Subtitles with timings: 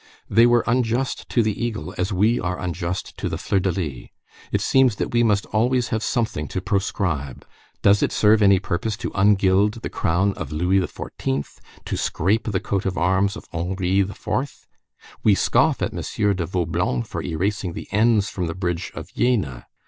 [0.27, 4.09] They were unjust to the eagle, we are unjust to the fleur de lys.
[4.51, 7.45] It seems that we must always have something to proscribe!
[7.83, 12.59] Does it serve any purpose to ungild the crown of Louis XIV., to scrape the
[12.59, 14.67] coat of arms of Henry IV.?
[15.21, 15.97] We scoff at M.
[16.35, 19.67] de Vaublanc for erasing the N's from the bridge of Jena!